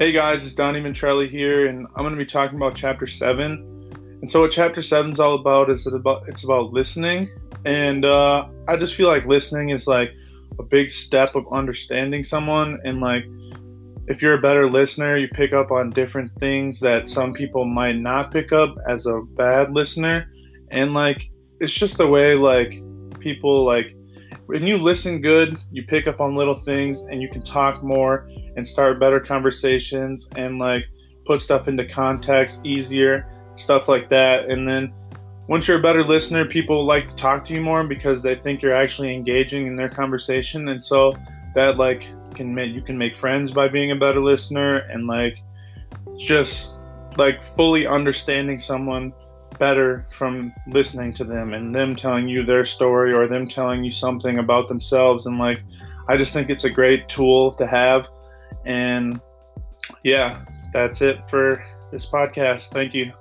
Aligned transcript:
Hey 0.00 0.12
guys, 0.12 0.46
it's 0.46 0.54
Donnie 0.54 0.80
Ventrelli 0.80 1.28
here, 1.28 1.66
and 1.66 1.88
I'm 1.96 2.04
going 2.04 2.12
to 2.12 2.16
be 2.16 2.24
talking 2.24 2.56
about 2.56 2.76
Chapter 2.76 3.04
Seven. 3.04 3.90
And 4.20 4.30
so, 4.30 4.42
what 4.42 4.52
Chapter 4.52 4.80
Seven 4.80 5.10
is 5.10 5.18
all 5.18 5.34
about 5.34 5.70
is 5.70 5.88
it 5.88 5.92
about 5.92 6.28
it's 6.28 6.44
about 6.44 6.72
listening, 6.72 7.28
and 7.64 8.04
uh, 8.04 8.46
I 8.68 8.76
just 8.76 8.94
feel 8.94 9.08
like 9.08 9.24
listening 9.24 9.70
is 9.70 9.88
like 9.88 10.14
a 10.60 10.62
big 10.62 10.90
step 10.90 11.34
of 11.34 11.44
understanding 11.50 12.22
someone, 12.22 12.78
and 12.84 13.00
like 13.00 13.24
if 14.06 14.22
you're 14.22 14.34
a 14.34 14.40
better 14.40 14.70
listener, 14.70 15.16
you 15.16 15.26
pick 15.26 15.52
up 15.52 15.72
on 15.72 15.90
different 15.90 16.30
things 16.38 16.78
that 16.78 17.08
some 17.08 17.32
people 17.32 17.64
might 17.64 17.96
not 17.96 18.30
pick 18.30 18.52
up 18.52 18.76
as 18.86 19.06
a 19.06 19.22
bad 19.34 19.72
listener, 19.72 20.30
and 20.70 20.94
like 20.94 21.28
it's 21.58 21.72
just 21.72 21.98
the 21.98 22.06
way 22.06 22.36
like 22.36 22.80
people 23.18 23.64
like 23.64 23.96
when 24.48 24.66
you 24.66 24.78
listen 24.78 25.20
good, 25.20 25.58
you 25.70 25.82
pick 25.82 26.06
up 26.06 26.22
on 26.22 26.34
little 26.34 26.54
things 26.54 27.02
and 27.02 27.20
you 27.20 27.28
can 27.28 27.42
talk 27.42 27.82
more 27.82 28.26
and 28.56 28.66
start 28.66 28.98
better 28.98 29.20
conversations 29.20 30.26
and 30.36 30.58
like 30.58 30.88
put 31.26 31.42
stuff 31.42 31.68
into 31.68 31.84
context 31.84 32.64
easier, 32.64 33.30
stuff 33.56 33.88
like 33.88 34.08
that. 34.08 34.48
And 34.48 34.66
then 34.66 34.90
once 35.48 35.68
you're 35.68 35.78
a 35.78 35.82
better 35.82 36.02
listener, 36.02 36.46
people 36.46 36.86
like 36.86 37.06
to 37.08 37.14
talk 37.14 37.44
to 37.44 37.52
you 37.52 37.60
more 37.60 37.84
because 37.84 38.22
they 38.22 38.36
think 38.36 38.62
you're 38.62 38.74
actually 38.74 39.12
engaging 39.14 39.66
in 39.66 39.76
their 39.76 39.90
conversation. 39.90 40.68
And 40.68 40.82
so 40.82 41.14
that 41.54 41.76
like 41.76 42.08
can 42.34 42.54
make 42.54 42.72
you 42.72 42.80
can 42.80 42.96
make 42.96 43.14
friends 43.14 43.50
by 43.50 43.68
being 43.68 43.90
a 43.90 43.96
better 43.96 44.22
listener 44.22 44.78
and 44.90 45.06
like 45.06 45.42
just 46.16 46.70
like 47.18 47.42
fully 47.42 47.86
understanding 47.86 48.58
someone 48.58 49.12
better 49.58 50.06
from 50.12 50.52
listening 50.66 51.12
to 51.14 51.24
them 51.24 51.54
and 51.54 51.74
them 51.74 51.94
telling 51.94 52.28
you 52.28 52.44
their 52.44 52.64
story 52.64 53.12
or 53.12 53.26
them 53.26 53.46
telling 53.46 53.84
you 53.84 53.90
something 53.90 54.38
about 54.38 54.68
themselves. 54.68 55.26
And 55.26 55.38
like 55.38 55.62
i 56.08 56.16
just 56.16 56.32
think 56.32 56.48
it's 56.48 56.64
a 56.64 56.70
great 56.70 57.08
tool 57.08 57.52
to 57.54 57.66
have. 57.66 58.08
And 58.64 59.20
yeah 60.02 60.44
that's 60.72 61.00
it 61.00 61.28
for 61.30 61.64
this 61.90 62.06
podcast. 62.06 62.72
Thank 62.72 62.94
you 62.94 63.12